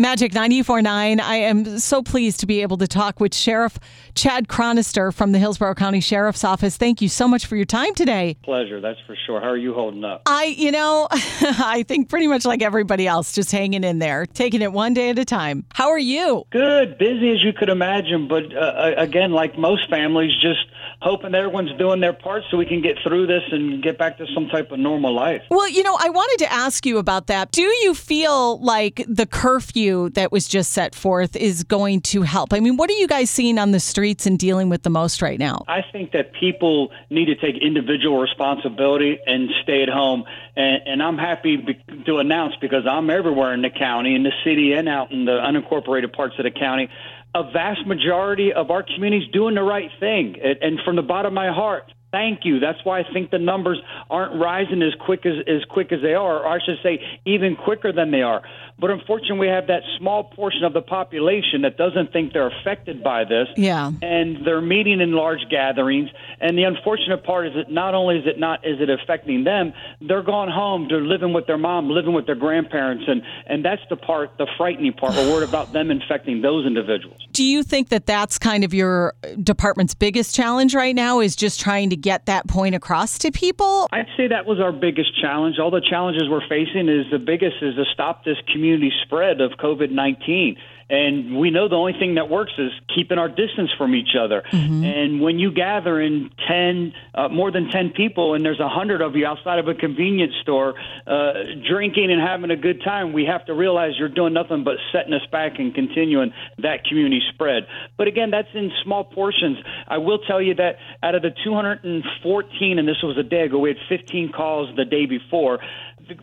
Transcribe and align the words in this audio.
Magic 0.00 0.32
94.9. 0.32 1.20
I 1.20 1.36
am 1.36 1.78
so 1.78 2.02
pleased 2.02 2.40
to 2.40 2.46
be 2.46 2.62
able 2.62 2.78
to 2.78 2.88
talk 2.88 3.20
with 3.20 3.34
Sheriff 3.34 3.78
Chad 4.14 4.48
Chronister 4.48 5.12
from 5.12 5.32
the 5.32 5.38
Hillsborough 5.38 5.74
County 5.74 6.00
Sheriff's 6.00 6.42
Office. 6.42 6.78
Thank 6.78 7.02
you 7.02 7.08
so 7.10 7.28
much 7.28 7.44
for 7.44 7.54
your 7.54 7.66
time 7.66 7.94
today. 7.94 8.38
Pleasure, 8.42 8.80
that's 8.80 8.98
for 9.06 9.14
sure. 9.26 9.42
How 9.42 9.48
are 9.48 9.58
you 9.58 9.74
holding 9.74 10.02
up? 10.02 10.22
I, 10.24 10.44
you 10.56 10.72
know, 10.72 11.06
I 11.12 11.84
think 11.86 12.08
pretty 12.08 12.28
much 12.28 12.46
like 12.46 12.62
everybody 12.62 13.06
else, 13.06 13.34
just 13.34 13.52
hanging 13.52 13.84
in 13.84 13.98
there, 13.98 14.24
taking 14.24 14.62
it 14.62 14.72
one 14.72 14.94
day 14.94 15.10
at 15.10 15.18
a 15.18 15.24
time. 15.26 15.66
How 15.74 15.90
are 15.90 15.98
you? 15.98 16.46
Good, 16.48 16.96
busy 16.96 17.32
as 17.32 17.44
you 17.44 17.52
could 17.52 17.68
imagine, 17.68 18.26
but 18.26 18.56
uh, 18.56 18.94
again, 18.96 19.32
like 19.32 19.58
most 19.58 19.90
families, 19.90 20.32
just 20.40 20.64
hoping 21.00 21.34
everyone's 21.34 21.72
doing 21.78 22.00
their 22.00 22.12
part 22.12 22.42
so 22.50 22.56
we 22.56 22.66
can 22.66 22.82
get 22.82 22.96
through 23.02 23.26
this 23.26 23.42
and 23.50 23.82
get 23.82 23.96
back 23.98 24.18
to 24.18 24.26
some 24.34 24.48
type 24.48 24.70
of 24.70 24.78
normal 24.78 25.14
life. 25.14 25.42
Well, 25.50 25.68
you 25.68 25.82
know, 25.82 25.96
I 25.98 26.10
wanted 26.10 26.44
to 26.44 26.52
ask 26.52 26.84
you 26.84 26.98
about 26.98 27.28
that. 27.28 27.52
Do 27.52 27.62
you 27.62 27.94
feel 27.94 28.60
like 28.60 29.04
the 29.08 29.26
curfew 29.26 30.10
that 30.10 30.30
was 30.30 30.46
just 30.46 30.72
set 30.72 30.94
forth 30.94 31.36
is 31.36 31.64
going 31.64 32.02
to 32.02 32.22
help? 32.22 32.52
I 32.52 32.60
mean, 32.60 32.76
what 32.76 32.90
are 32.90 32.94
you 32.94 33.06
guys 33.06 33.30
seeing 33.30 33.58
on 33.58 33.70
the 33.70 33.80
streets 33.80 34.26
and 34.26 34.38
dealing 34.38 34.68
with 34.68 34.82
the 34.82 34.90
most 34.90 35.22
right 35.22 35.38
now? 35.38 35.64
I 35.68 35.82
think 35.90 36.12
that 36.12 36.32
people 36.34 36.90
need 37.08 37.26
to 37.26 37.34
take 37.34 37.56
individual 37.60 38.20
responsibility 38.20 39.18
and 39.26 39.48
stay 39.62 39.82
at 39.82 39.88
home. 39.88 40.24
And, 40.56 40.82
and 40.86 41.02
I'm 41.02 41.16
happy 41.16 41.58
to 42.06 42.18
announce 42.18 42.54
because 42.60 42.86
I'm 42.86 43.08
everywhere 43.08 43.54
in 43.54 43.62
the 43.62 43.70
county, 43.70 44.14
in 44.14 44.22
the 44.22 44.32
city, 44.44 44.74
and 44.74 44.88
out 44.88 45.12
in 45.12 45.24
the 45.24 45.32
unincorporated 45.32 46.12
parts 46.12 46.34
of 46.38 46.44
the 46.44 46.50
county 46.50 46.90
a 47.34 47.44
vast 47.52 47.86
majority 47.86 48.52
of 48.52 48.70
our 48.70 48.82
communities 48.82 49.30
doing 49.32 49.54
the 49.54 49.62
right 49.62 49.90
thing. 50.00 50.36
And 50.40 50.80
from 50.84 50.96
the 50.96 51.02
bottom 51.02 51.32
of 51.32 51.34
my 51.34 51.52
heart, 51.52 51.84
thank 52.10 52.40
you. 52.44 52.58
That's 52.58 52.78
why 52.84 53.00
I 53.00 53.04
think 53.12 53.30
the 53.30 53.38
numbers 53.38 53.80
aren't 54.08 54.40
rising 54.40 54.82
as 54.82 54.92
quick 55.04 55.24
as 55.26 55.34
as 55.46 55.64
quick 55.70 55.92
as 55.92 56.00
they 56.02 56.14
are, 56.14 56.40
or 56.40 56.48
I 56.48 56.58
should 56.64 56.78
say, 56.82 57.00
even 57.24 57.56
quicker 57.56 57.92
than 57.92 58.10
they 58.10 58.22
are. 58.22 58.42
But 58.80 58.90
unfortunately, 58.90 59.40
we 59.40 59.48
have 59.48 59.66
that 59.66 59.82
small 59.98 60.24
portion 60.24 60.64
of 60.64 60.72
the 60.72 60.80
population 60.80 61.62
that 61.62 61.76
doesn't 61.76 62.12
think 62.12 62.32
they're 62.32 62.50
affected 62.60 63.02
by 63.04 63.24
this. 63.24 63.48
Yeah. 63.56 63.92
And 64.00 64.46
they're 64.46 64.62
meeting 64.62 65.00
in 65.00 65.12
large 65.12 65.40
gatherings. 65.50 66.08
And 66.40 66.56
the 66.56 66.64
unfortunate 66.64 67.22
part 67.22 67.48
is 67.48 67.52
that 67.54 67.70
not 67.70 67.94
only 67.94 68.18
is 68.18 68.26
it 68.26 68.38
not 68.38 68.66
is 68.66 68.80
it 68.80 68.88
affecting 68.88 69.44
them, 69.44 69.74
they're 70.00 70.22
gone 70.22 70.48
home. 70.50 70.86
They're 70.88 71.02
living 71.02 71.34
with 71.34 71.46
their 71.46 71.58
mom, 71.58 71.90
living 71.90 72.14
with 72.14 72.24
their 72.24 72.34
grandparents, 72.34 73.04
and 73.06 73.22
and 73.46 73.62
that's 73.62 73.82
the 73.90 73.96
part, 73.96 74.38
the 74.38 74.46
frightening 74.56 74.94
part. 74.94 75.14
We're 75.14 75.30
worried 75.30 75.48
about 75.48 75.72
them 75.74 75.90
infecting 75.90 76.40
those 76.40 76.66
individuals. 76.66 77.20
Do 77.32 77.44
you 77.44 77.62
think 77.62 77.90
that 77.90 78.06
that's 78.06 78.38
kind 78.38 78.64
of 78.64 78.72
your 78.72 79.14
department's 79.42 79.94
biggest 79.94 80.34
challenge 80.34 80.74
right 80.74 80.94
now? 80.94 81.20
Is 81.20 81.36
just 81.36 81.60
trying 81.60 81.90
to 81.90 81.96
get 81.96 82.26
that 82.26 82.48
point 82.48 82.74
across 82.74 83.18
to 83.18 83.30
people? 83.30 83.88
I'd 83.92 84.06
say 84.16 84.28
that 84.28 84.46
was 84.46 84.58
our 84.58 84.72
biggest 84.72 85.20
challenge. 85.20 85.58
All 85.58 85.70
the 85.70 85.82
challenges 85.82 86.24
we're 86.30 86.46
facing 86.48 86.88
is 86.88 87.04
the 87.10 87.18
biggest 87.18 87.56
is 87.60 87.74
to 87.74 87.84
stop 87.92 88.24
this 88.24 88.38
community 88.50 88.69
spread 89.04 89.40
of 89.40 89.52
COVID 89.52 89.90
19. 89.90 90.56
And 90.90 91.38
we 91.38 91.50
know 91.50 91.68
the 91.68 91.76
only 91.76 91.92
thing 91.92 92.16
that 92.16 92.28
works 92.28 92.50
is 92.58 92.72
keeping 92.92 93.16
our 93.16 93.28
distance 93.28 93.70
from 93.78 93.94
each 93.94 94.16
other. 94.20 94.42
Mm-hmm. 94.50 94.84
And 94.84 95.20
when 95.20 95.38
you 95.38 95.52
gather 95.52 96.00
in 96.00 96.30
10, 96.48 96.92
uh, 97.14 97.28
more 97.28 97.52
than 97.52 97.70
10 97.70 97.90
people, 97.90 98.34
and 98.34 98.44
there's 98.44 98.58
a 98.58 98.64
100 98.64 99.00
of 99.00 99.14
you 99.14 99.24
outside 99.24 99.60
of 99.60 99.68
a 99.68 99.74
convenience 99.74 100.32
store 100.42 100.74
uh, 101.06 101.32
drinking 101.68 102.10
and 102.10 102.20
having 102.20 102.50
a 102.50 102.56
good 102.56 102.82
time, 102.82 103.12
we 103.12 103.24
have 103.24 103.46
to 103.46 103.54
realize 103.54 103.92
you're 104.00 104.08
doing 104.08 104.32
nothing 104.32 104.64
but 104.64 104.74
setting 104.90 105.12
us 105.12 105.24
back 105.30 105.60
and 105.60 105.72
continuing 105.76 106.32
that 106.58 106.84
community 106.84 107.22
spread. 107.32 107.68
But 107.96 108.08
again, 108.08 108.32
that's 108.32 108.48
in 108.52 108.72
small 108.82 109.04
portions. 109.04 109.58
I 109.86 109.98
will 109.98 110.18
tell 110.18 110.42
you 110.42 110.54
that 110.56 110.78
out 111.04 111.14
of 111.14 111.22
the 111.22 111.30
214, 111.44 112.78
and 112.80 112.88
this 112.88 113.00
was 113.00 113.16
a 113.16 113.22
day 113.22 113.42
ago, 113.42 113.60
we 113.60 113.68
had 113.68 113.78
15 113.88 114.32
calls 114.32 114.74
the 114.76 114.84
day 114.84 115.06
before 115.06 115.60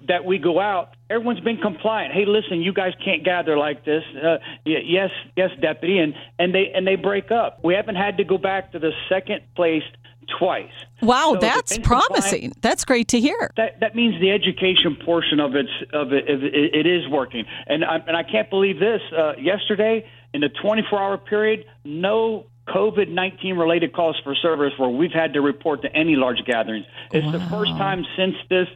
that 0.07 0.25
we 0.25 0.37
go 0.37 0.59
out, 0.59 0.96
everyone's 1.09 1.39
been 1.39 1.57
compliant. 1.57 2.13
Hey, 2.13 2.25
listen, 2.25 2.61
you 2.61 2.73
guys 2.73 2.93
can't 3.03 3.23
gather 3.23 3.57
like 3.57 3.85
this. 3.85 4.03
Uh, 4.15 4.37
yes, 4.65 5.09
yes, 5.35 5.49
deputy, 5.61 5.99
and 5.99 6.13
and 6.39 6.53
they 6.53 6.71
and 6.73 6.85
they 6.85 6.95
break 6.95 7.31
up. 7.31 7.59
We 7.63 7.73
haven't 7.73 7.95
had 7.95 8.17
to 8.17 8.23
go 8.23 8.37
back 8.37 8.71
to 8.73 8.79
the 8.79 8.91
second 9.09 9.41
place 9.55 9.83
twice. 10.39 10.71
Wow, 11.01 11.33
so 11.33 11.39
that's 11.39 11.77
promising. 11.79 12.53
That's 12.61 12.85
great 12.85 13.07
to 13.09 13.19
hear. 13.19 13.51
That 13.57 13.79
that 13.79 13.95
means 13.95 14.19
the 14.19 14.31
education 14.31 14.97
portion 15.03 15.39
of 15.39 15.55
it's 15.55 15.69
of 15.93 16.11
it, 16.13 16.27
it, 16.27 16.75
it 16.75 16.87
is 16.87 17.07
working, 17.09 17.45
and 17.67 17.85
I, 17.85 17.97
and 18.07 18.15
I 18.15 18.23
can't 18.23 18.49
believe 18.49 18.79
this. 18.79 19.01
Uh, 19.15 19.33
yesterday, 19.37 20.09
in 20.33 20.41
the 20.41 20.49
24 20.49 20.99
hour 20.99 21.17
period, 21.17 21.65
no 21.83 22.45
COVID 22.67 23.09
19 23.09 23.55
related 23.57 23.93
calls 23.93 24.19
for 24.23 24.35
service 24.35 24.73
where 24.77 24.89
we've 24.89 25.11
had 25.11 25.33
to 25.33 25.41
report 25.41 25.81
to 25.83 25.95
any 25.95 26.15
large 26.15 26.43
gatherings. 26.45 26.85
It's 27.11 27.25
wow. 27.25 27.31
the 27.31 27.39
first 27.49 27.71
time 27.71 28.05
since 28.17 28.35
this 28.49 28.67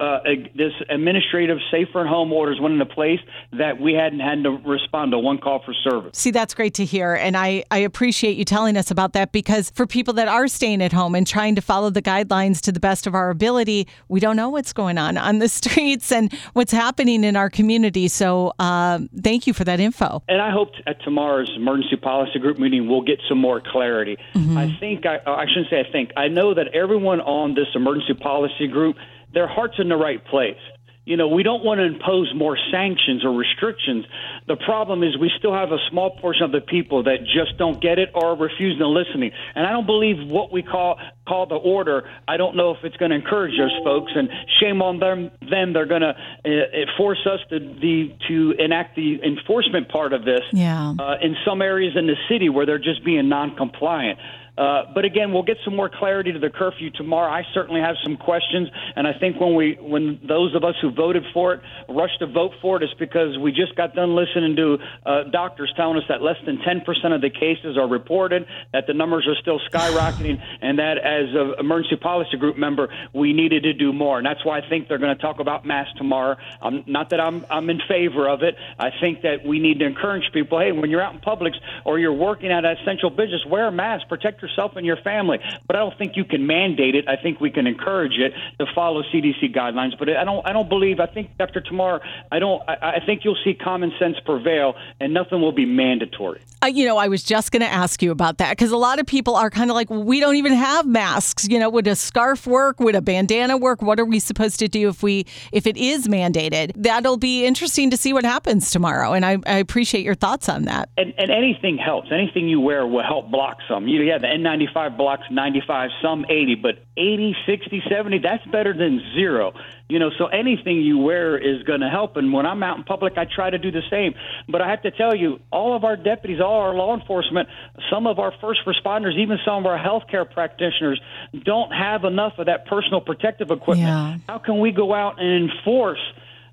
uh, 0.00 0.20
this 0.54 0.72
administrative 0.88 1.58
safer 1.70 2.00
at 2.00 2.06
home 2.06 2.32
orders 2.32 2.58
went 2.60 2.72
into 2.72 2.86
place 2.86 3.20
that 3.52 3.78
we 3.80 3.92
hadn't 3.92 4.20
had 4.20 4.42
to 4.44 4.50
respond 4.50 5.12
to 5.12 5.18
one 5.18 5.38
call 5.38 5.62
for 5.62 5.74
service. 5.74 6.16
See, 6.16 6.30
that's 6.30 6.54
great 6.54 6.74
to 6.74 6.84
hear. 6.84 7.14
And 7.14 7.36
I, 7.36 7.64
I 7.70 7.78
appreciate 7.78 8.36
you 8.36 8.44
telling 8.44 8.76
us 8.76 8.90
about 8.90 9.12
that 9.12 9.30
because 9.30 9.70
for 9.70 9.86
people 9.86 10.14
that 10.14 10.26
are 10.26 10.48
staying 10.48 10.82
at 10.82 10.92
home 10.92 11.14
and 11.14 11.26
trying 11.26 11.54
to 11.56 11.60
follow 11.60 11.90
the 11.90 12.00
guidelines 12.00 12.60
to 12.62 12.72
the 12.72 12.80
best 12.80 13.06
of 13.06 13.14
our 13.14 13.30
ability, 13.30 13.86
we 14.08 14.20
don't 14.20 14.36
know 14.36 14.48
what's 14.48 14.72
going 14.72 14.96
on 14.96 15.18
on 15.18 15.38
the 15.38 15.48
streets 15.60 16.10
and 16.10 16.32
what's 16.54 16.72
happening 16.72 17.22
in 17.22 17.36
our 17.36 17.50
community. 17.50 18.08
So 18.08 18.54
uh, 18.58 19.00
thank 19.22 19.46
you 19.46 19.52
for 19.52 19.64
that 19.64 19.80
info. 19.80 20.22
And 20.28 20.40
I 20.40 20.50
hope 20.50 20.70
at 20.86 21.02
tomorrow's 21.02 21.52
emergency 21.54 21.96
policy 21.96 22.38
group 22.38 22.58
meeting 22.58 22.88
we'll 22.88 23.02
get 23.02 23.20
some 23.28 23.38
more 23.38 23.60
clarity. 23.60 24.16
Mm-hmm. 24.34 24.56
I 24.56 24.76
think, 24.80 25.04
I, 25.04 25.18
I 25.26 25.46
shouldn't 25.46 25.68
say 25.68 25.80
I 25.80 25.92
think, 25.92 26.12
I 26.16 26.28
know 26.28 26.54
that 26.54 26.68
everyone 26.68 27.20
on 27.20 27.54
this 27.54 27.68
emergency 27.74 28.14
policy 28.14 28.66
group 28.66 28.96
their 29.32 29.48
heart's 29.48 29.78
in 29.78 29.88
the 29.88 29.96
right 29.96 30.24
place. 30.24 30.58
You 31.06 31.16
know, 31.16 31.28
we 31.28 31.42
don't 31.42 31.64
want 31.64 31.78
to 31.78 31.84
impose 31.84 32.32
more 32.36 32.56
sanctions 32.70 33.24
or 33.24 33.32
restrictions. 33.32 34.04
The 34.46 34.56
problem 34.56 35.02
is 35.02 35.18
we 35.18 35.30
still 35.38 35.52
have 35.52 35.72
a 35.72 35.78
small 35.90 36.10
portion 36.20 36.44
of 36.44 36.52
the 36.52 36.60
people 36.60 37.02
that 37.04 37.24
just 37.24 37.58
don't 37.58 37.80
get 37.82 37.98
it 37.98 38.10
or 38.14 38.36
refusing 38.36 38.78
to 38.78 38.86
listening. 38.86 39.32
And 39.54 39.66
I 39.66 39.70
don't 39.70 39.86
believe 39.86 40.28
what 40.30 40.52
we 40.52 40.62
call 40.62 41.00
call 41.26 41.46
the 41.46 41.56
order. 41.56 42.08
I 42.28 42.36
don't 42.36 42.54
know 42.54 42.72
if 42.72 42.84
it's 42.84 42.96
going 42.96 43.10
to 43.10 43.16
encourage 43.16 43.56
those 43.58 43.76
folks. 43.82 44.12
And 44.14 44.28
shame 44.60 44.82
on 44.82 45.00
them. 45.00 45.30
Then 45.50 45.72
they're 45.72 45.86
going 45.86 46.02
to 46.02 46.14
uh, 46.44 46.50
force 46.96 47.26
us 47.26 47.40
to 47.48 47.58
the 47.58 48.14
to 48.28 48.54
enact 48.58 48.94
the 48.94 49.20
enforcement 49.24 49.88
part 49.88 50.12
of 50.12 50.24
this. 50.24 50.42
Yeah. 50.52 50.94
Uh, 50.96 51.16
in 51.22 51.34
some 51.44 51.62
areas 51.62 51.94
in 51.96 52.06
the 52.06 52.16
city 52.28 52.50
where 52.50 52.66
they're 52.66 52.78
just 52.78 53.04
being 53.04 53.28
non-compliant. 53.28 54.18
Uh, 54.60 54.82
but 54.94 55.06
again, 55.06 55.32
we'll 55.32 55.42
get 55.42 55.56
some 55.64 55.74
more 55.74 55.88
clarity 55.88 56.32
to 56.32 56.38
the 56.38 56.50
curfew 56.50 56.90
tomorrow. 56.90 57.32
I 57.32 57.44
certainly 57.54 57.80
have 57.80 57.96
some 58.04 58.18
questions, 58.18 58.68
and 58.94 59.08
I 59.08 59.14
think 59.18 59.40
when 59.40 59.54
we, 59.54 59.78
when 59.80 60.20
those 60.28 60.54
of 60.54 60.64
us 60.64 60.74
who 60.82 60.90
voted 60.90 61.24
for 61.32 61.54
it 61.54 61.60
rush 61.88 62.10
to 62.18 62.26
vote 62.26 62.52
for 62.60 62.76
it, 62.76 62.82
it's 62.82 62.92
because 62.98 63.38
we 63.38 63.52
just 63.52 63.74
got 63.74 63.94
done 63.94 64.14
listening 64.14 64.56
to 64.56 64.76
uh, 65.06 65.22
doctors 65.32 65.72
telling 65.78 65.96
us 65.96 66.04
that 66.10 66.20
less 66.20 66.36
than 66.44 66.58
10% 66.58 66.84
of 67.14 67.22
the 67.22 67.30
cases 67.30 67.78
are 67.78 67.88
reported, 67.88 68.44
that 68.74 68.86
the 68.86 68.92
numbers 68.92 69.26
are 69.26 69.40
still 69.40 69.60
skyrocketing, 69.72 70.38
and 70.60 70.78
that 70.78 70.98
as 70.98 71.34
an 71.34 71.54
emergency 71.58 71.96
policy 71.96 72.36
group 72.36 72.58
member, 72.58 72.92
we 73.14 73.32
needed 73.32 73.62
to 73.62 73.72
do 73.72 73.94
more. 73.94 74.18
And 74.18 74.26
that's 74.26 74.44
why 74.44 74.58
I 74.58 74.68
think 74.68 74.88
they're 74.88 74.98
going 74.98 75.16
to 75.16 75.22
talk 75.22 75.40
about 75.40 75.64
masks 75.64 75.94
tomorrow. 75.96 76.36
Um, 76.60 76.84
not 76.86 77.08
that 77.10 77.20
I'm 77.20 77.46
I'm 77.48 77.70
in 77.70 77.80
favor 77.88 78.28
of 78.28 78.42
it. 78.42 78.56
I 78.78 78.90
think 79.00 79.22
that 79.22 79.46
we 79.46 79.58
need 79.58 79.78
to 79.78 79.86
encourage 79.86 80.24
people. 80.34 80.60
Hey, 80.60 80.72
when 80.72 80.90
you're 80.90 81.00
out 81.00 81.14
in 81.14 81.20
Publix 81.20 81.52
or 81.86 81.98
you're 81.98 82.12
working 82.12 82.52
at 82.52 82.66
an 82.66 82.76
essential 82.76 83.08
business, 83.08 83.40
wear 83.48 83.66
a 83.66 83.72
mask, 83.72 84.06
protect 84.08 84.42
yourself 84.42 84.49
yourself 84.50 84.76
and 84.76 84.86
your 84.86 84.96
family. 84.96 85.38
But 85.66 85.76
I 85.76 85.78
don't 85.80 85.96
think 85.96 86.16
you 86.16 86.24
can 86.24 86.46
mandate 86.46 86.94
it. 86.94 87.08
I 87.08 87.16
think 87.16 87.40
we 87.40 87.50
can 87.50 87.66
encourage 87.66 88.18
it 88.18 88.32
to 88.58 88.66
follow 88.74 89.02
CDC 89.02 89.54
guidelines. 89.54 89.98
But 89.98 90.10
I 90.10 90.24
don't. 90.24 90.46
I 90.46 90.52
don't 90.52 90.68
believe. 90.68 91.00
I 91.00 91.06
think 91.06 91.30
after 91.38 91.60
tomorrow, 91.60 92.00
I 92.30 92.38
don't. 92.38 92.62
I, 92.68 92.96
I 92.96 93.06
think 93.06 93.24
you'll 93.24 93.38
see 93.44 93.54
common 93.54 93.92
sense 93.98 94.16
prevail, 94.24 94.74
and 95.00 95.14
nothing 95.14 95.40
will 95.40 95.52
be 95.52 95.66
mandatory. 95.66 96.40
Uh, 96.62 96.66
you 96.66 96.84
know, 96.84 96.98
I 96.98 97.08
was 97.08 97.22
just 97.22 97.52
going 97.52 97.62
to 97.62 97.72
ask 97.72 98.02
you 98.02 98.10
about 98.10 98.38
that 98.38 98.50
because 98.50 98.70
a 98.70 98.76
lot 98.76 98.98
of 98.98 99.06
people 99.06 99.34
are 99.34 99.48
kind 99.48 99.70
of 99.70 99.74
like, 99.74 99.88
well, 99.88 100.02
we 100.02 100.20
don't 100.20 100.36
even 100.36 100.52
have 100.52 100.86
masks. 100.86 101.48
You 101.48 101.58
know, 101.58 101.70
would 101.70 101.86
a 101.86 101.96
scarf 101.96 102.46
work? 102.46 102.80
Would 102.80 102.94
a 102.94 103.00
bandana 103.00 103.56
work? 103.56 103.80
What 103.80 103.98
are 103.98 104.04
we 104.04 104.18
supposed 104.18 104.58
to 104.58 104.68
do 104.68 104.88
if 104.88 105.02
we 105.02 105.26
if 105.52 105.66
it 105.66 105.76
is 105.76 106.06
mandated? 106.06 106.72
That'll 106.76 107.16
be 107.16 107.46
interesting 107.46 107.90
to 107.90 107.96
see 107.96 108.12
what 108.12 108.24
happens 108.24 108.70
tomorrow. 108.70 109.12
And 109.12 109.24
I, 109.24 109.38
I 109.46 109.56
appreciate 109.58 110.04
your 110.04 110.14
thoughts 110.14 110.48
on 110.48 110.64
that. 110.64 110.90
And, 110.98 111.14
and 111.16 111.30
anything 111.30 111.78
helps. 111.78 112.12
Anything 112.12 112.48
you 112.48 112.60
wear 112.60 112.86
will 112.86 113.04
help 113.04 113.30
block 113.30 113.58
some. 113.66 113.88
You 113.88 114.02
yeah, 114.02 114.18
the 114.18 114.28
N95 114.42 114.96
blocks 114.96 115.24
95, 115.30 115.90
some 116.02 116.24
80, 116.28 116.56
but 116.56 116.82
80, 116.96 117.36
60, 117.46 117.82
70, 117.88 118.18
that's 118.18 118.44
better 118.46 118.72
than 118.72 119.00
zero. 119.14 119.52
You 119.88 119.98
know, 119.98 120.10
so 120.16 120.26
anything 120.26 120.80
you 120.80 120.98
wear 120.98 121.36
is 121.36 121.62
going 121.64 121.80
to 121.80 121.88
help. 121.88 122.16
And 122.16 122.32
when 122.32 122.46
I'm 122.46 122.62
out 122.62 122.78
in 122.78 122.84
public, 122.84 123.18
I 123.18 123.24
try 123.24 123.50
to 123.50 123.58
do 123.58 123.70
the 123.70 123.82
same. 123.90 124.14
But 124.48 124.62
I 124.62 124.70
have 124.70 124.82
to 124.82 124.90
tell 124.90 125.14
you, 125.14 125.40
all 125.52 125.74
of 125.74 125.84
our 125.84 125.96
deputies, 125.96 126.40
all 126.40 126.60
our 126.60 126.74
law 126.74 126.98
enforcement, 126.98 127.48
some 127.90 128.06
of 128.06 128.18
our 128.18 128.32
first 128.40 128.60
responders, 128.66 129.16
even 129.18 129.38
some 129.44 129.56
of 129.56 129.66
our 129.66 129.78
healthcare 129.78 130.30
practitioners 130.30 131.00
don't 131.44 131.72
have 131.72 132.04
enough 132.04 132.34
of 132.38 132.46
that 132.46 132.66
personal 132.66 133.00
protective 133.00 133.50
equipment. 133.50 133.88
Yeah. 133.88 134.18
How 134.28 134.38
can 134.38 134.60
we 134.60 134.70
go 134.72 134.94
out 134.94 135.20
and 135.20 135.50
enforce? 135.50 136.00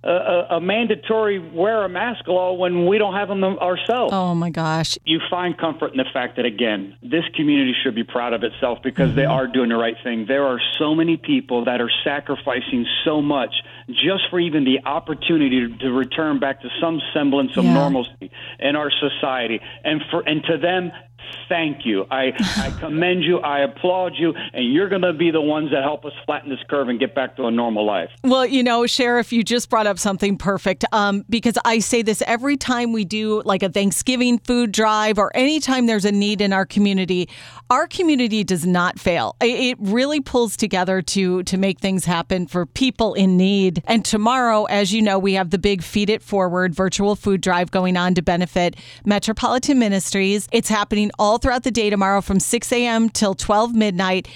A, 0.08 0.56
a, 0.56 0.62
mandatory 0.62 1.38
wear 1.40 1.84
a 1.84 1.90
mask 1.90 2.28
law 2.28 2.54
when 2.54 2.86
we 2.86 2.98
don't 2.98 3.14
have 3.14 3.28
them 3.28 3.44
ourselves. 3.44 4.14
Oh 4.14 4.34
my 4.34 4.50
gosh. 4.50 4.98
You 5.04 5.20
find 5.30 5.58
comfort 5.58 5.92
in 5.92 5.98
the 5.98 6.06
fact 6.14 6.38
that 6.38 6.46
again, 6.46 6.96
this 7.02 7.24
community 7.36 7.74
should 7.84 7.96
be 7.96 8.04
proud 8.04 8.34
of 8.34 8.44
itself 8.44 8.80
because 8.84 9.10
mm-hmm. 9.10 9.18
they 9.18 9.26
are 9.26 9.48
doing 9.48 9.70
the 9.70 9.76
right 9.76 9.98
thing. 10.04 10.26
There 10.28 10.46
are 10.46 10.60
so 10.80 10.96
many 10.96 11.18
people 11.18 11.66
that 11.66 11.82
are 11.82 11.92
sacrificing 12.04 12.86
so 13.04 13.22
much 13.22 13.54
just 13.90 14.30
for 14.30 14.40
even 14.40 14.64
the 14.64 14.80
opportunity 14.86 15.68
to, 15.68 15.78
to 15.78 15.92
return 15.92 16.40
back 16.40 16.62
to 16.62 16.70
some 16.82 17.02
semblance 17.14 17.58
of 17.58 17.66
Yeah. 17.66 17.74
normalcy 17.74 18.32
in 18.60 18.76
our 18.76 18.92
society. 18.92 19.60
And 19.84 20.02
for 20.10 20.22
and 20.22 20.44
to 20.46 20.58
them, 20.58 20.92
thank 21.50 21.86
you. 21.86 22.06
I, 22.12 22.34
I 22.58 22.76
commend 22.80 23.24
you. 23.24 23.40
I 23.40 23.60
applaud 23.60 24.14
you. 24.18 24.34
And 24.54 24.72
you're 24.72 24.90
going 24.90 25.02
to 25.02 25.14
be 25.14 25.32
the 25.32 25.42
ones 25.42 25.72
that 25.72 25.84
help 25.84 26.06
us 26.06 26.14
flatten 26.26 26.50
this 26.50 26.60
curve 26.70 26.90
and 26.90 27.00
get 27.00 27.16
back 27.16 27.36
to 27.38 27.46
a 27.46 27.52
normal 27.52 27.86
life. 27.86 28.10
Well, 28.24 28.46
you 28.46 28.64
know, 28.64 28.86
Sheriff, 28.86 29.32
you 29.34 29.44
just 29.44 29.70
brought 29.70 29.88
up 29.88 30.00
something 30.00 30.38
perfect 30.38 30.86
um, 30.92 31.26
because 31.30 31.58
I 31.66 31.80
say 31.80 32.02
this 32.02 32.22
every 32.28 32.58
time 32.58 32.94
we 32.94 33.06
do 33.06 33.42
like 33.44 33.64
a 33.64 33.70
Thanksgiving 33.70 34.40
food 34.40 34.72
drive 34.72 35.18
or 35.18 35.36
anytime 35.36 35.86
there's 35.86 36.06
a 36.06 36.12
need 36.12 36.42
in 36.42 36.54
our 36.54 36.66
community. 36.66 37.30
Our 37.70 37.88
community 37.88 38.44
does 38.44 38.66
not 38.66 39.00
fail. 39.00 39.36
It- 39.42 39.78
really 39.80 40.20
pulls 40.20 40.58
together 40.58 41.02
to 41.02 41.44
to 41.44 41.58
make 41.58 41.80
things 41.80 42.06
happen 42.06 42.48
for 42.48 42.66
people 42.66 43.14
in 43.14 43.38
need. 43.38 43.82
And 43.86 44.04
tomorrow, 44.04 44.66
as 44.66 44.94
you 44.94 45.02
know, 45.02 45.18
we 45.18 45.34
have 45.34 45.50
the 45.50 45.58
big 45.58 45.82
Feed 45.82 46.10
It 46.10 46.22
Forward 46.22 46.76
virtual 46.76 47.16
food 47.16 47.42
drive 47.42 47.72
going 47.72 47.98
on 47.98 48.14
to 48.16 48.22
benefit 48.22 48.76
Metropolitan 49.06 49.80
Ministries. 49.80 50.48
It's 50.52 50.70
happening 51.08 51.16
all 51.20 51.38
throughout 51.38 51.64
the 51.64 51.72
day 51.72 51.90
tomorrow 51.90 52.22
from 52.22 52.40
6 52.40 52.72
a.m. 52.72 53.10
till 53.10 53.34
12 53.34 53.76
midnight. 53.76 54.28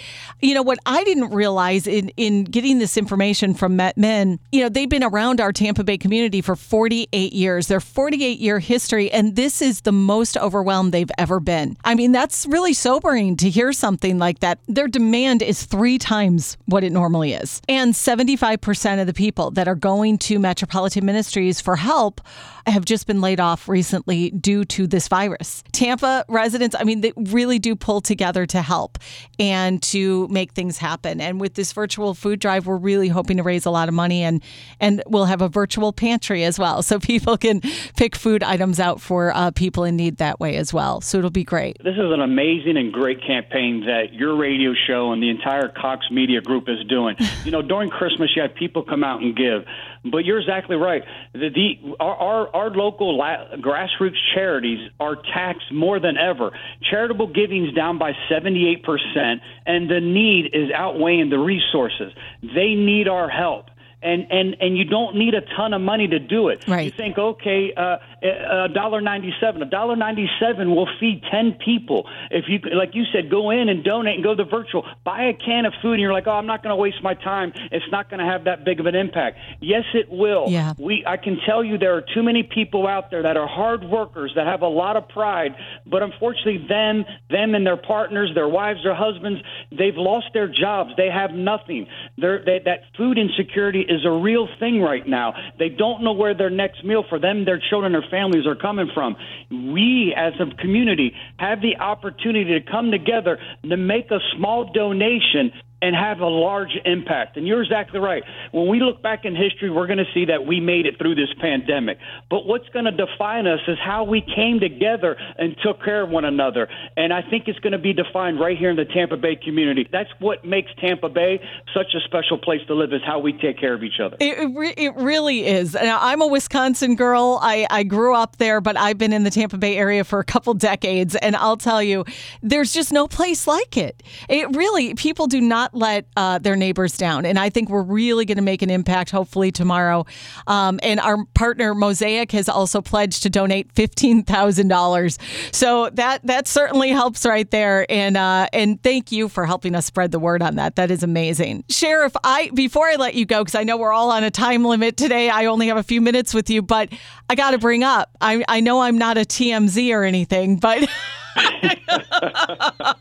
You 0.42 0.56
know 0.56 0.64
what 0.64 0.80
I 0.86 1.04
didn't 1.04 1.32
realize 1.32 1.88
in 1.88 2.10
in 2.18 2.46
getting 2.46 2.80
this 2.80 2.98
information 2.98 3.54
from 3.54 3.76
Met 3.76 3.98
Men, 3.98 4.40
you 4.52 4.62
know, 4.62 4.70
they've 4.70 4.90
been 4.90 5.04
around 5.04 5.40
our 5.40 5.52
Tampa 5.52 5.84
Bay 5.84 5.98
community 5.98 6.42
for 6.42 6.56
48 6.56 7.34
years. 7.34 7.68
Their 7.68 7.80
48 7.80 8.40
year 8.40 8.60
history, 8.60 9.12
and 9.12 9.36
this 9.36 9.62
is 9.62 9.82
the 9.82 9.92
most 9.92 10.38
overwhelmed 10.38 10.94
they've 10.94 11.12
ever 11.18 11.40
been. 11.40 11.78
I 11.84 11.96
mean, 11.96 12.12
that's 12.12 12.46
really 12.48 12.74
sobering 12.74 13.38
to 13.38 13.50
hear 13.50 13.74
something 13.74 14.18
like 14.18 14.40
that. 14.40 14.60
Their 14.68 14.88
demand 14.88 15.42
is 15.42 15.66
three 15.66 15.98
times 15.98 16.58
what 16.66 16.84
it 16.84 16.92
normally 16.92 17.34
is. 17.34 17.62
And 17.70 17.94
75% 17.94 19.02
of 19.02 19.08
the 19.08 19.14
people 19.14 19.52
that 19.52 19.68
are 19.68 19.76
going 19.76 20.18
to 20.20 20.40
Metropolitan 20.40 21.06
Ministries 21.06 21.62
for 21.62 21.76
help 21.76 22.22
have 22.68 22.86
just 22.86 23.08
been 23.08 23.22
laid 23.22 23.40
off 23.40 23.68
recently 23.68 24.30
due 24.32 24.66
to 24.66 24.88
this 24.88 25.08
virus. 25.08 25.64
Tampa 25.72 26.26
residents, 26.28 26.61
I 26.80 26.84
mean, 26.84 27.02
they 27.02 27.14
really 27.16 27.60
do 27.60 27.76
pull 27.76 28.02
together 28.02 28.46
to 28.48 28.62
help 28.62 28.98
and 29.40 29.82
to 29.84 30.28
make 30.30 30.54
things 30.54 30.78
happen. 30.78 31.22
And 31.22 31.40
with 31.40 31.56
this 31.56 31.74
virtual 31.74 32.14
food 32.14 32.40
drive, 32.40 32.68
we're 32.68 32.78
really 32.78 33.08
hoping 33.08 33.38
to 33.38 33.44
raise 33.44 33.66
a 33.66 33.72
lot 33.72 33.88
of 33.88 33.94
money 33.94 34.24
and 34.24 34.42
and 34.80 35.04
we'll 35.08 35.26
have 35.26 35.42
a 35.42 35.50
virtual 35.50 35.94
pantry 35.94 36.44
as 36.44 36.58
well, 36.58 36.82
so 36.84 37.00
people 37.00 37.38
can 37.38 37.62
pick 37.96 38.16
food 38.16 38.44
items 38.44 38.80
out 38.80 39.02
for 39.02 39.32
uh, 39.36 39.52
people 39.52 39.84
in 39.84 39.96
need 39.96 40.18
that 40.18 40.40
way 40.40 40.56
as 40.56 40.74
well. 40.74 41.02
So 41.02 41.18
it'll 41.18 41.30
be 41.30 41.44
great. 41.44 41.78
This 41.84 41.96
is 41.96 42.12
an 42.12 42.22
amazing 42.22 42.78
and 42.78 42.92
great 42.92 43.20
campaign 43.26 43.86
that 43.86 44.14
your 44.14 44.36
radio 44.36 44.74
show 44.88 45.12
and 45.12 45.22
the 45.22 45.30
entire 45.30 45.70
Cox 45.70 46.06
Media 46.12 46.42
Group 46.42 46.66
is 46.68 46.86
doing. 46.88 47.16
you 47.46 47.52
know, 47.52 47.62
during 47.62 47.90
Christmas, 47.90 48.32
you 48.36 48.42
have 48.42 48.56
people 48.56 48.84
come 48.84 49.04
out 49.04 49.22
and 49.22 49.36
give, 49.36 49.66
but 50.04 50.26
you're 50.26 50.40
exactly 50.40 50.76
right. 50.76 51.04
The, 51.34 51.50
the 51.50 51.96
our, 52.00 52.16
our 52.16 52.56
our 52.56 52.70
local 52.72 53.18
la- 53.18 53.56
grassroots 53.58 54.18
charities 54.34 54.90
are 55.00 55.16
taxed 55.16 55.72
more 55.72 56.00
than 56.00 56.18
ever. 56.18 56.51
Charitable 56.90 57.28
giving's 57.28 57.74
down 57.74 57.98
by 57.98 58.14
78 58.30 58.84
percent, 58.84 59.42
and 59.66 59.90
the 59.90 60.00
need 60.00 60.52
is 60.54 60.70
outweighing 60.76 61.30
the 61.30 61.40
resources. 61.40 62.12
They 62.42 62.76
need 62.76 63.08
our 63.08 63.30
help. 63.30 63.66
And, 64.04 64.26
and 64.32 64.58
and 64.60 64.76
you 64.76 64.86
don't 64.86 65.16
need 65.16 65.36
a 65.36 65.42
ton 65.42 65.76
of 65.76 65.82
money 65.82 66.08
to 66.08 66.18
do 66.18 66.48
it. 66.48 66.68
Right. 66.68 66.86
You 66.86 66.92
think, 66.92 67.20
okay, 67.20 67.72
uh, 67.78 67.98
a 68.24 68.68
dollar 68.74 69.00
ninety 69.00 69.32
seven. 69.40 69.62
A 69.62 69.66
dollar 69.66 69.96
ninety 69.96 70.28
seven 70.40 70.74
will 70.76 70.88
feed 71.00 71.22
ten 71.32 71.54
people. 71.64 72.10
If 72.32 72.46
you, 72.48 72.60
like 72.74 72.96
you 72.96 73.04
said, 73.14 73.30
go 73.30 73.52
in 73.52 73.70
and 73.70 73.84
donate 73.84 74.16
and 74.16 74.24
go 74.24 74.34
to 74.34 74.44
virtual, 74.44 74.88
buy 75.04 75.26
a 75.26 75.34
can 75.34 75.66
of 75.66 75.74
food, 75.84 75.94
and 75.94 76.02
you're 76.02 76.14
like, 76.14 76.26
oh, 76.26 76.32
I'm 76.32 76.48
not 76.48 76.64
going 76.64 76.76
to 76.76 76.82
waste 76.82 77.04
my 77.04 77.14
time. 77.14 77.54
It's 77.72 77.86
not 77.92 78.10
going 78.10 78.20
to 78.20 78.26
have 78.26 78.46
that 78.46 78.66
big 78.66 78.80
of 78.80 78.88
an 78.88 78.96
impact. 78.96 79.38
Yes, 79.60 79.84
it 79.94 80.10
will. 80.10 80.46
Yeah. 80.50 80.74
We, 80.80 81.04
I 81.06 81.18
can 81.18 81.38
tell 81.46 81.64
you, 81.64 81.78
there 81.78 81.96
are 81.96 82.04
too 82.14 82.24
many 82.24 82.42
people 82.42 82.88
out 82.88 83.12
there 83.12 83.22
that 83.22 83.38
are 83.38 83.48
hard 83.48 83.84
workers 83.84 84.32
that 84.36 84.48
have 84.48 84.64
a 84.64 84.68
lot 84.68 84.98
of 84.98 85.08
pride, 85.10 85.56
but 85.86 86.02
unfortunately, 86.02 86.66
them, 86.68 87.06
them 87.30 87.54
and 87.54 87.68
their 87.68 87.78
partners, 87.78 88.32
their 88.34 88.50
wives, 88.50 88.80
their 88.84 88.96
husbands, 88.96 89.42
they've 89.70 89.96
lost 89.96 90.28
their 90.34 90.48
jobs. 90.48 90.90
They 90.98 91.10
have 91.10 91.32
nothing. 91.32 91.86
They're, 92.18 92.44
they, 92.44 92.62
that 92.66 92.82
food 92.98 93.20
insecurity 93.20 93.86
is 93.92 94.06
a 94.06 94.12
real 94.12 94.48
thing 94.60 94.82
right 94.82 95.06
now. 95.08 95.34
They 95.60 95.70
don't 95.70 96.04
know 96.04 96.14
where 96.14 96.34
their 96.34 96.50
next 96.50 96.84
meal 96.84 97.04
for 97.08 97.20
them, 97.20 97.46
their 97.46 97.62
children, 97.70 97.92
their 97.92 98.06
families 98.10 98.48
are 98.48 98.56
coming 98.56 98.90
from. 98.94 99.16
We, 99.52 100.14
as 100.16 100.34
a 100.40 100.56
community, 100.56 101.14
have 101.38 101.62
the 101.62 101.78
opportunity 101.78 102.60
to 102.60 102.72
come 102.72 102.92
together 102.92 103.38
to 103.70 103.78
make 103.78 104.10
a 104.12 104.20
small 104.36 104.72
donation 104.72 105.52
and 105.82 105.96
have 105.96 106.20
a 106.20 106.28
large 106.28 106.78
impact. 106.86 107.38
And 107.38 107.48
you're 107.48 107.64
exactly 107.64 108.00
right. 108.00 108.24
When 108.52 108.68
we 108.68 108.80
look 108.80 109.02
back 109.02 109.26
in 109.26 109.36
history, 109.36 109.70
we're 109.70 109.88
going 109.88 110.00
to 110.00 110.12
see 110.14 110.26
that 110.26 110.46
we 110.46 110.60
made 110.60 110.86
it 110.86 110.98
through 111.00 111.16
this 111.16 111.30
pandemic. 111.40 111.98
But 112.30 112.46
what's 112.46 112.70
going 112.70 112.86
to 112.86 112.92
define 112.92 113.48
us 113.48 113.60
is 113.68 113.78
how 113.84 114.04
we 114.04 114.22
came 114.22 114.60
together 114.60 115.18
and 115.38 115.56
took 115.64 115.84
care 115.84 116.04
of 116.04 116.10
one 116.10 116.26
another. 116.26 116.68
And 116.96 117.12
I 117.12 117.22
think 117.28 117.48
it's 117.48 117.60
going 117.60 117.74
to 117.74 117.80
be 117.80 117.94
defined 117.94 118.40
right 118.40 118.58
here 118.58 118.70
in 118.70 118.76
the 118.76 118.86
Tampa 118.86 119.18
Bay 119.18 119.36
community. 119.36 119.88
That's 119.92 120.10
what 120.20 120.46
makes 120.46 120.72
Tampa 120.80 121.10
Bay 121.10 121.42
such 121.74 121.94
a 121.96 122.00
special 122.02 122.38
place 122.38 122.62
to 122.68 122.76
live 122.76 122.94
is 122.94 123.02
how 123.06 123.20
we 123.20 123.34
take 123.34 123.60
care 123.60 123.74
of 123.74 123.84
each 123.84 124.00
other. 124.04 124.18
It, 124.20 124.56
re- 124.56 124.74
it 124.78 124.96
really 124.96 125.48
is. 125.48 125.74
Now, 125.74 125.98
I'm 126.00 126.22
a 126.22 126.28
Wisconsin 126.28 126.96
girl. 126.96 127.40
I, 127.42 127.66
I 127.70 127.84
grew 127.84 128.16
up 128.16 128.38
there, 128.38 128.62
but 128.62 128.78
I've 128.78 128.98
been 128.98 129.14
in 129.14 129.24
the 129.24 129.32
Tampa 129.32 129.58
Bay 129.58 129.78
area 129.78 130.04
for 130.04 130.20
a 130.20 130.24
couple 130.24 130.54
decades. 130.54 131.16
And 131.16 131.36
I'll 131.36 131.58
tell 131.58 131.82
you, 131.82 132.06
there's 132.44 132.72
just 132.72 132.92
no 132.92 133.08
place 133.08 133.48
like 133.48 133.78
it. 133.78 134.04
It 134.30 134.56
really, 134.56 134.94
people 134.94 135.26
do 135.26 135.42
not 135.42 135.71
let 135.74 136.06
uh, 136.16 136.40
their 136.40 136.56
neighbors 136.56 136.98
down. 136.98 137.26
And 137.26 137.40
I 137.40 137.50
think 137.50 137.70
we're 137.70 137.82
really 137.82 138.26
going 138.26 138.38
to 138.38 138.44
make 138.44 138.62
an 138.62 138.70
impact, 138.70 139.12
hopefully, 139.12 139.52
tomorrow. 139.52 140.06
Um, 140.48 140.80
and 140.84 141.00
our 141.00 141.26
partner, 141.34 141.74
Mosaic, 141.74 142.32
has 142.32 142.50
also 142.50 142.82
pledged 142.82 143.24
to 143.24 143.30
donate 143.30 143.74
$15,000. 143.74 145.54
So 145.54 145.90
that, 145.94 146.26
that 146.26 146.48
certainly 146.48 146.90
helps 146.90 147.26
right 147.26 147.50
there. 147.52 147.86
And, 147.90 148.18
uh, 148.18 148.48
and 148.54 148.82
thank 148.84 149.12
you 149.12 149.30
for 149.30 149.46
helping 149.46 149.76
us 149.76 149.86
spread 149.86 150.12
the 150.12 150.20
word 150.20 150.42
on 150.42 150.56
that. 150.56 150.76
That 150.76 150.92
is 150.92 151.04
amazing. 151.04 151.64
Sheriff, 151.70 152.16
I 152.24 152.50
before 152.54 152.88
I 152.88 152.96
let 152.96 153.16
you 153.16 153.26
go, 153.26 153.44
because 153.44 153.56
I 153.56 153.64
know 153.64 153.78
we're 153.78 153.94
all 153.94 154.12
on 154.12 154.24
a 154.24 154.32
time 154.32 154.64
limit 154.64 154.98
today, 154.98 155.30
I 155.30 155.46
only 155.46 155.68
have 155.68 155.78
a 155.78 155.84
few 155.84 156.02
minutes 156.02 156.34
with 156.34 156.50
you, 156.50 156.62
but 156.62 156.90
I 157.30 157.36
got 157.36 157.52
to 157.52 157.58
bring 157.58 157.84
up, 157.84 158.10
I, 158.20 158.44
I 158.48 158.60
know 158.60 158.82
I'm 158.82 158.98
not 158.98 159.18
a 159.18 159.22
TMZ 159.22 159.94
or 159.94 160.04
anything, 160.04 160.58
but. 160.58 160.90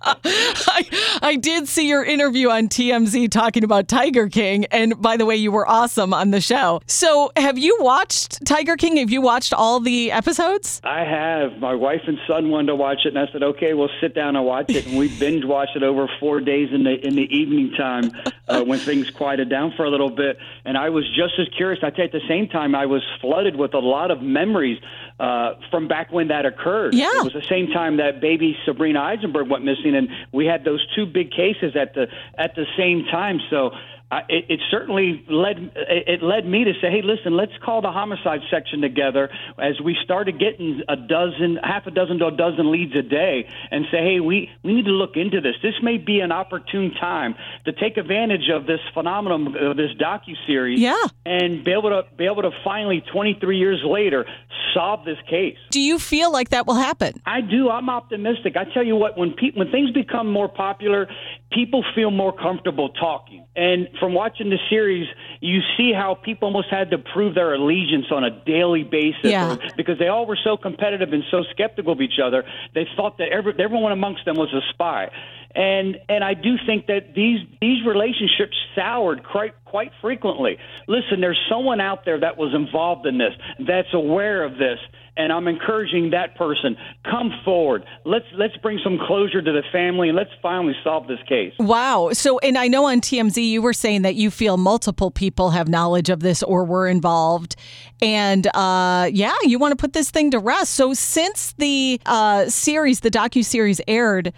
I, 0.03 1.19
I 1.23 1.37
did 1.37 1.69
see 1.69 1.89
your 1.89 2.05
interview 2.05 2.49
on 2.51 2.69
TMZ 2.69 3.31
talking 3.31 3.65
about 3.65 3.89
Tiger 3.89 4.29
King. 4.29 4.65
And 4.67 5.01
by 5.01 5.17
the 5.17 5.27
way, 5.27 5.37
you 5.37 5.53
were 5.53 5.69
awesome 5.69 6.15
on 6.15 6.31
the 6.31 6.41
show. 6.41 6.81
So, 6.87 7.31
have 7.37 7.59
you 7.59 7.77
watched 7.81 8.45
Tiger 8.47 8.77
King? 8.77 8.97
Have 8.99 9.11
you 9.11 9.21
watched 9.21 9.53
all 9.53 9.81
the 9.81 10.13
episodes? 10.13 10.81
I 10.85 11.05
have. 11.05 11.59
My 11.59 11.75
wife 11.75 12.03
and 12.07 12.19
son 12.27 12.51
wanted 12.51 12.69
to 12.69 12.77
watch 12.77 12.99
it, 13.05 13.09
and 13.09 13.19
I 13.19 13.31
said, 13.33 13.43
"Okay, 13.43 13.75
we'll 13.75 13.91
sit 14.01 14.15
down 14.15 14.37
and 14.37 14.45
watch 14.45 14.71
it." 14.71 14.87
And 14.87 14.99
we 14.99 15.09
binge 15.19 15.45
watched 15.45 15.77
it 15.77 15.83
over 15.83 16.09
four 16.19 16.41
days 16.41 16.69
in 16.73 16.85
the 16.85 16.95
in 17.07 17.15
the 17.15 17.29
evening 17.35 17.73
time 17.77 18.13
uh, 18.49 18.63
when 18.63 18.79
things 18.79 19.11
quieted 19.11 19.49
down 19.49 19.73
for 19.77 19.85
a 19.85 19.91
little 19.91 20.11
bit. 20.11 20.39
And 20.65 20.77
I 20.77 20.91
was 20.91 21.05
just 21.15 21.35
as 21.39 21.49
curious. 21.57 21.81
I 21.83 21.91
tell 21.91 22.01
you, 22.01 22.05
at 22.05 22.13
the 22.13 22.27
same 22.29 22.49
time, 22.49 22.75
I 22.75 22.87
was 22.87 23.03
flooded 23.21 23.57
with 23.57 23.75
a 23.75 23.79
lot 23.79 24.11
of 24.11 24.23
memories 24.23 24.79
uh, 25.21 25.55
from 25.71 25.87
back 25.87 26.11
when 26.11 26.29
that 26.29 26.47
occurred. 26.47 26.95
Yeah. 26.95 27.11
it 27.17 27.25
was 27.25 27.35
the 27.35 27.47
same 27.49 27.69
time 27.69 27.99
that 27.99 28.21
baby 28.21 28.57
Sabrina 28.65 29.01
Aisenberg 29.01 29.49
went 29.51 29.65
missing, 29.65 29.95
and 29.95 30.09
we 30.33 30.47
had 30.47 30.65
those 30.65 30.85
two 30.97 31.05
big 31.05 31.31
cases 31.31 31.77
at 31.77 31.95
the 31.95 32.07
at 32.37 32.55
the 32.57 32.65
same 32.77 33.05
time. 33.05 33.39
So. 33.51 33.73
I, 34.13 34.23
it, 34.29 34.45
it 34.49 34.61
certainly 34.71 35.25
led 35.29 35.71
it 35.77 36.09
it 36.09 36.23
led 36.23 36.45
me 36.45 36.65
to 36.65 36.73
say, 36.81 36.91
"Hey, 36.91 37.03
listen, 37.03 37.37
let's 37.37 37.53
call 37.65 37.81
the 37.81 37.93
homicide 37.93 38.41
section 38.51 38.81
together 38.81 39.31
as 39.59 39.81
we 39.81 39.97
started 40.05 40.39
getting 40.41 40.83
a 40.89 40.97
dozen, 40.97 41.59
half 41.63 41.87
a 41.87 41.93
dozen 41.93 42.19
to 42.19 42.27
a 42.27 42.31
dozen 42.33 42.73
leads 42.73 42.95
a 42.97 43.03
day, 43.03 43.49
and 43.71 43.85
say, 43.93 43.99
hey, 43.99 44.19
we 44.21 44.51
we 44.65 44.73
need 44.75 44.87
to 44.87 44.91
look 44.91 45.17
into 45.17 45.41
this. 45.41 45.55
This 45.63 45.75
may 45.83 45.97
be 45.97 46.19
an 46.21 46.33
opportune 46.33 46.93
time 47.01 47.37
to 47.67 47.73
take 47.73 47.97
advantage 47.99 48.49
of 48.53 48.67
this 48.67 48.81
phenomenon 48.95 49.55
of 49.57 49.77
this 49.77 49.93
docu 50.01 50.35
series, 50.47 50.81
Yeah. 50.81 50.97
and 51.25 51.63
be 51.63 51.71
able 51.71 51.91
to 51.91 52.03
be 52.17 52.25
able 52.27 52.43
to 52.43 52.51
finally, 52.65 53.03
23 53.13 53.59
years 53.59 53.81
later, 53.85 54.27
solve 54.75 55.05
this 55.05 55.19
case." 55.29 55.57
Do 55.71 55.81
you 55.81 56.01
feel 56.01 56.33
like 56.33 56.49
that 56.49 56.67
will 56.67 56.75
happen? 56.75 57.23
I 57.27 57.43
do. 57.43 57.71
I'm 57.71 57.89
optimistic. 57.89 58.57
I 58.57 58.65
tell 58.65 58.85
you 58.85 58.97
what, 58.97 59.17
when 59.17 59.35
pe- 59.35 59.53
when 59.55 59.71
things 59.71 59.93
become 59.93 60.31
more 60.33 60.49
popular, 60.49 61.09
people 61.53 61.85
feel 61.95 62.11
more 62.11 62.33
comfortable 62.37 62.89
talking. 62.91 63.45
And 63.57 63.89
from 64.01 64.15
watching 64.15 64.51
the 64.51 64.59
series, 64.69 65.07
you 65.41 65.61
see 65.77 65.93
how 65.93 66.15
people 66.15 66.47
almost 66.47 66.69
had 66.71 66.91
to 66.91 66.99
prove 66.99 67.35
their 67.35 67.55
allegiance 67.55 68.07
on 68.11 68.25
a 68.25 68.31
daily 68.45 68.83
basis 68.83 69.21
Yeah. 69.23 69.57
because 69.77 69.99
they 69.99 70.09
all 70.09 70.27
were 70.27 70.39
so 70.43 70.57
competitive 70.57 71.13
and 71.13 71.23
so 71.31 71.45
skeptical 71.53 71.93
of 71.93 72.01
each 72.01 72.19
other. 72.23 72.45
They 72.75 72.89
thought 72.97 73.19
that 73.19 73.29
every, 73.29 73.53
everyone 73.59 73.93
amongst 73.93 74.25
them 74.25 74.37
was 74.37 74.53
a 74.53 74.61
spy. 74.73 75.11
And 75.55 75.99
and 76.09 76.23
I 76.23 76.35
do 76.35 76.57
think 76.67 76.87
that 76.87 77.15
these 77.15 77.41
these 77.61 77.85
relationships 77.87 78.57
soured 78.75 79.25
quite 79.25 79.53
quite 79.65 79.93
frequently. 80.01 80.59
Listen, 80.87 81.21
there's 81.21 81.41
someone 81.49 81.81
out 81.81 82.05
there 82.05 82.21
that 82.21 82.37
was 82.37 82.55
involved 82.55 83.07
in 83.07 83.19
this 83.19 83.33
that's 83.67 83.93
aware 83.93 84.45
of 84.45 84.53
this 84.53 84.79
and 85.21 85.33
I'm 85.33 85.49
encouraging 85.49 86.11
that 86.11 86.37
person 86.37 86.77
come 87.05 87.33
forward. 87.45 87.85
Let's 88.05 88.25
let's 88.35 88.57
bring 88.59 88.81
some 88.83 88.99
closure 89.07 89.43
to 89.43 89.53
the 89.53 89.63
family 89.73 90.09
and 90.09 90.17
let's 90.17 90.31
finally 90.41 90.75
solve 90.83 91.07
this 91.09 91.19
case. 91.29 91.53
Wow. 91.59 92.11
So, 92.13 92.39
and 92.39 92.57
I 92.57 92.69
know 92.69 92.87
on 92.87 93.01
TMZ 93.01 93.37
you 93.47 93.61
were 93.61 93.73
saying 93.73 94.03
that 94.03 94.15
you 94.15 94.31
feel 94.31 94.57
multiple 94.57 95.11
people 95.11 95.51
have 95.51 95.69
knowledge 95.69 96.09
of 96.09 96.21
this 96.21 96.43
or 96.43 96.65
were 96.65 96.89
involved, 96.89 97.57
and 98.01 98.47
uh, 98.55 99.11
yeah, 99.13 99.35
you 99.43 99.59
want 99.59 99.73
to 99.73 99.77
put 99.77 99.93
this 99.93 100.11
thing 100.11 100.31
to 100.31 100.39
rest. 100.39 100.73
So, 100.73 100.95
since 100.95 101.53
the 101.53 102.01
uh, 102.07 102.49
series, 102.49 103.01
the 103.01 103.11
docu 103.11 103.45
series 103.45 103.81
aired. 103.87 104.33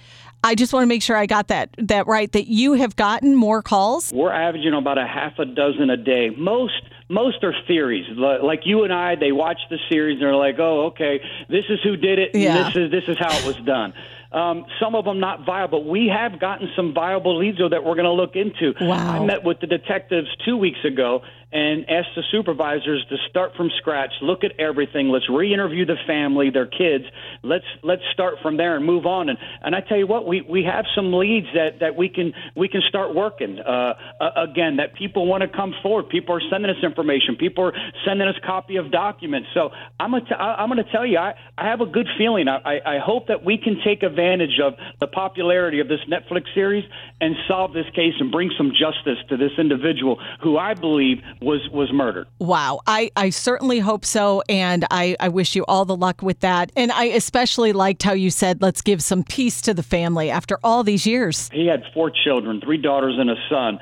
I 0.45 0.55
just 0.55 0.73
want 0.73 0.83
to 0.83 0.89
make 0.89 1.03
sure 1.03 1.17
I 1.17 1.27
got 1.27 1.49
that 1.49 1.71
that 1.79 2.07
right. 2.07 2.31
That 2.33 2.47
you 2.47 2.75
have 2.75 2.97
gotten 2.97 3.35
more 3.35 3.63
calls. 3.63 4.13
We're 4.13 4.33
averaging 4.33 4.75
about 4.75 4.99
a 4.99 5.07
half 5.07 5.39
a 5.39 5.45
dozen 5.45 5.91
a 5.91 5.97
day. 5.97 6.31
Most 6.31 6.83
most 7.09 7.45
are 7.45 7.55
theories. 7.67 8.07
Like 8.17 8.61
you 8.65 8.85
and 8.85 8.93
I, 8.93 9.15
they 9.17 9.33
watch 9.33 9.59
the 9.71 9.79
series 9.89 10.15
and 10.15 10.23
they're 10.23 10.35
like, 10.35 10.59
"Oh, 10.59 10.87
okay, 10.87 11.21
this 11.49 11.65
is 11.69 11.79
who 11.85 11.97
did 11.97 12.19
it. 12.19 12.31
Yeah. 12.35 12.65
This 12.65 12.77
is 12.77 12.91
this 12.91 13.05
is 13.07 13.17
how 13.19 13.37
it 13.37 13.47
was 13.47 13.57
done." 13.65 13.95
Um, 14.33 14.65
some 14.81 14.95
of 14.95 15.05
them 15.05 15.21
not 15.21 15.45
viable. 15.45 15.89
We 15.89 16.09
have 16.09 16.41
gotten 16.41 16.71
some 16.75 16.95
viable 16.95 17.39
leads 17.39 17.59
though 17.59 17.69
that 17.69 17.85
we're 17.85 17.95
going 17.95 18.05
to 18.07 18.13
look 18.13 18.35
into. 18.35 18.73
Wow. 18.81 19.23
I 19.23 19.27
met 19.27 19.45
with 19.45 19.61
the 19.61 19.67
detectives 19.67 20.29
two 20.45 20.57
weeks 20.57 20.83
ago 20.85 21.23
and 21.53 21.89
ask 21.89 22.09
the 22.17 22.23
supervisors 22.31 23.05
to 23.09 23.17
start 23.29 23.53
from 23.57 23.71
scratch, 23.79 24.11
look 24.23 24.45
at 24.45 24.59
everything. 24.59 25.09
Let's 25.09 25.29
re-interview 25.29 25.87
the 25.87 25.97
family, 26.07 26.51
their 26.51 26.67
kids. 26.67 27.05
Let's 27.43 27.65
let's 27.83 28.03
start 28.13 28.37
from 28.43 28.57
there 28.57 28.77
and 28.77 28.85
move 28.85 29.07
on. 29.07 29.29
And 29.29 29.39
and 29.63 29.75
I 29.75 29.81
tell 29.81 29.99
you 29.99 30.07
what, 30.07 30.27
we 30.27 30.41
we 30.43 30.65
have 30.65 30.85
some 30.95 31.13
leads 31.13 31.49
that 31.55 31.81
that 31.81 31.97
we 31.97 32.09
can 32.09 32.33
we 32.57 32.69
can 32.69 32.83
start 32.89 33.15
working. 33.15 33.59
Uh, 33.59 33.95
uh, 34.21 34.31
again, 34.51 34.77
that 34.77 34.95
people 34.95 35.27
want 35.27 35.43
to 35.43 35.49
come 35.49 35.75
forward. 35.83 36.09
People 36.09 36.35
are 36.37 36.43
sending 36.51 36.71
us 36.71 36.83
information. 36.83 37.37
People 37.37 37.65
are 37.65 37.75
sending 38.07 38.27
us 38.27 38.35
copy 38.45 38.77
of 38.77 38.91
documents. 38.91 39.49
So 39.55 39.71
I'm 40.01 40.13
gonna 40.13 40.25
t- 40.25 40.35
I'm 40.35 40.71
to 40.77 40.85
tell 40.91 41.07
you, 41.07 41.19
I 41.19 41.35
I 41.59 41.69
have 41.69 41.81
a 41.81 41.87
good 41.87 42.09
feeling. 42.17 42.49
I 42.49 42.81
I 42.85 42.99
hope 42.99 43.29
that 43.29 43.45
we 43.45 43.59
can 43.59 43.81
take 43.85 44.03
advantage 44.03 44.59
of 44.63 44.75
the 45.01 45.07
popularity 45.07 45.81
of 45.81 45.89
this 45.89 46.01
Netflix 46.09 46.45
series 46.55 46.85
and 47.21 47.35
solve 47.49 47.73
this 47.73 47.87
case 47.95 48.15
and 48.21 48.31
bring 48.31 48.51
some 48.57 48.73
justice 48.73 49.19
to 49.29 49.37
this 49.37 49.53
individual 49.59 50.19
who 50.43 50.57
I 50.57 50.75
believe 50.75 51.19
was 51.43 51.69
was 51.71 51.93
murdered. 51.93 52.27
Wow, 52.39 52.81
I, 52.87 53.11
I 53.17 53.31
certainly 53.31 53.81
hope 53.81 54.05
so, 54.05 54.43
and 54.49 54.85
I, 54.91 55.17
I 55.21 55.29
wish 55.29 55.55
you 55.55 55.65
all 55.67 55.85
the 55.85 55.97
luck 55.97 56.23
with 56.23 56.41
that. 56.41 56.73
And 56.77 56.93
I 56.93 57.05
especially 57.05 57.73
liked 57.73 58.03
how 58.03 58.13
you 58.13 58.31
said, 58.31 58.63
"Let's 58.63 58.83
give 58.83 59.03
some 59.03 59.25
peace 59.25 59.61
to 59.63 59.75
the 59.75 59.83
family 59.83 60.31
after 60.31 60.59
all 60.63 60.83
these 60.83 61.07
years." 61.07 61.49
He 61.53 61.67
had 61.67 61.83
four 61.95 62.11
children, 62.11 62.61
three 62.61 62.79
daughters 62.79 63.17
and 63.19 63.31
a 63.31 63.37
son 63.49 63.79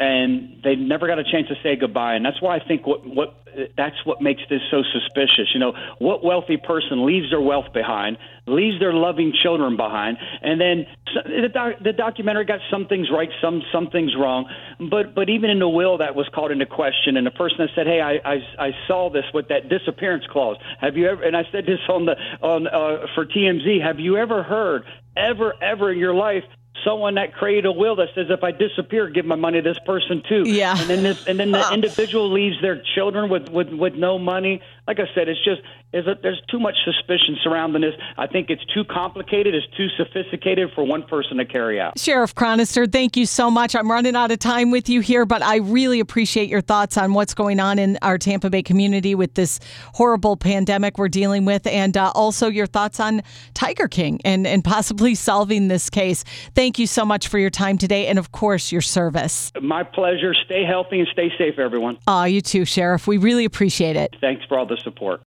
and 0.00 0.60
they 0.62 0.76
never 0.76 1.06
got 1.08 1.18
a 1.18 1.24
chance 1.24 1.48
to 1.48 1.56
say 1.62 1.74
goodbye. 1.74 2.14
And 2.14 2.24
that's 2.24 2.40
why 2.40 2.56
I 2.56 2.64
think 2.64 2.86
what 2.86 3.04
what 3.04 3.37
that's 3.76 3.96
what 4.04 4.20
makes 4.20 4.42
this 4.48 4.60
so 4.70 4.82
suspicious. 4.92 5.52
You 5.54 5.60
know, 5.60 5.72
what 5.98 6.24
wealthy 6.24 6.56
person 6.56 7.06
leaves 7.06 7.30
their 7.30 7.40
wealth 7.40 7.72
behind, 7.72 8.18
leaves 8.46 8.78
their 8.80 8.92
loving 8.92 9.32
children 9.42 9.76
behind, 9.76 10.18
and 10.42 10.60
then 10.60 10.86
the, 11.26 11.48
doc, 11.52 11.74
the 11.82 11.92
documentary 11.92 12.44
got 12.44 12.60
some 12.70 12.86
things 12.86 13.08
right, 13.10 13.28
some 13.40 13.62
some 13.72 13.88
things 13.90 14.12
wrong. 14.18 14.48
But 14.90 15.14
but 15.14 15.28
even 15.28 15.50
in 15.50 15.58
the 15.58 15.68
will 15.68 15.98
that 15.98 16.14
was 16.14 16.28
called 16.34 16.50
into 16.50 16.66
question, 16.66 17.16
and 17.16 17.26
the 17.26 17.30
person 17.30 17.56
that 17.58 17.70
said, 17.74 17.86
"Hey, 17.86 18.00
I 18.00 18.18
I, 18.24 18.66
I 18.66 18.70
saw 18.86 19.10
this 19.10 19.24
with 19.32 19.48
that 19.48 19.68
disappearance 19.68 20.24
clause. 20.30 20.56
Have 20.80 20.96
you 20.96 21.08
ever?" 21.08 21.22
And 21.22 21.36
I 21.36 21.44
said 21.50 21.66
this 21.66 21.80
on 21.88 22.06
the 22.06 22.14
on 22.42 22.66
uh, 22.66 23.06
for 23.14 23.26
TMZ. 23.26 23.82
Have 23.82 24.00
you 24.00 24.16
ever 24.16 24.42
heard 24.42 24.84
ever 25.16 25.54
ever 25.62 25.90
in 25.90 25.98
your 25.98 26.14
life 26.14 26.44
someone 26.84 27.14
that 27.14 27.34
created 27.34 27.66
a 27.66 27.72
will 27.72 27.96
that 27.96 28.08
says 28.14 28.26
if 28.30 28.42
I 28.42 28.50
disappear, 28.50 29.08
give 29.08 29.24
my 29.24 29.36
money 29.36 29.60
to 29.60 29.68
this 29.68 29.78
person 29.84 30.22
too. 30.28 30.44
Yeah. 30.46 30.78
And 30.78 30.88
then 30.90 31.02
this, 31.02 31.26
and 31.26 31.38
then 31.38 31.50
the 31.50 31.72
individual 31.72 32.30
leaves 32.32 32.60
their 32.60 32.82
children 32.94 33.30
with 33.30 33.48
with 33.48 33.68
with 33.68 33.94
no 33.94 34.18
money. 34.18 34.60
Like 34.88 35.00
I 35.00 35.14
said, 35.14 35.28
it's 35.28 35.44
just 35.44 35.60
is 35.92 36.04
that 36.06 36.22
there's 36.22 36.40
too 36.50 36.58
much 36.58 36.74
suspicion 36.84 37.36
surrounding 37.42 37.82
this. 37.82 37.94
I 38.16 38.26
think 38.26 38.48
it's 38.48 38.64
too 38.74 38.84
complicated, 38.84 39.54
it's 39.54 39.66
too 39.76 39.88
sophisticated 39.96 40.70
for 40.74 40.84
one 40.84 41.02
person 41.02 41.36
to 41.36 41.44
carry 41.44 41.80
out. 41.80 41.98
Sheriff 41.98 42.34
Chronister, 42.34 42.90
thank 42.90 43.16
you 43.16 43.26
so 43.26 43.50
much. 43.50 43.76
I'm 43.76 43.90
running 43.90 44.16
out 44.16 44.30
of 44.30 44.38
time 44.38 44.70
with 44.70 44.88
you 44.88 45.00
here, 45.00 45.26
but 45.26 45.42
I 45.42 45.56
really 45.56 46.00
appreciate 46.00 46.48
your 46.48 46.62
thoughts 46.62 46.96
on 46.96 47.12
what's 47.12 47.34
going 47.34 47.60
on 47.60 47.78
in 47.78 47.98
our 48.00 48.16
Tampa 48.16 48.48
Bay 48.48 48.62
community 48.62 49.14
with 49.14 49.34
this 49.34 49.60
horrible 49.94 50.36
pandemic 50.36 50.98
we're 50.98 51.08
dealing 51.08 51.44
with, 51.44 51.66
and 51.66 51.96
uh, 51.96 52.12
also 52.14 52.48
your 52.48 52.66
thoughts 52.66 52.98
on 52.98 53.22
Tiger 53.52 53.88
King 53.88 54.20
and, 54.24 54.46
and 54.46 54.64
possibly 54.64 55.14
solving 55.28 55.68
this 55.68 55.90
case. 55.90 56.24
Thank 56.54 56.78
you 56.78 56.86
so 56.86 57.04
much 57.04 57.28
for 57.28 57.38
your 57.38 57.50
time 57.50 57.76
today, 57.76 58.06
and 58.06 58.18
of 58.18 58.32
course, 58.32 58.72
your 58.72 58.82
service. 58.82 59.52
My 59.60 59.82
pleasure. 59.82 60.34
Stay 60.46 60.64
healthy 60.64 61.00
and 61.00 61.08
stay 61.12 61.30
safe, 61.36 61.58
everyone. 61.58 61.98
Ah, 62.06 62.22
uh, 62.22 62.24
you 62.24 62.40
too, 62.40 62.64
Sheriff. 62.64 63.06
We 63.06 63.18
really 63.18 63.44
appreciate 63.44 63.96
it. 63.96 64.16
Thanks 64.20 64.44
for 64.46 64.58
all 64.58 64.66
the 64.66 64.77
support. 64.82 65.16